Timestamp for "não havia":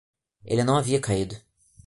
0.63-0.99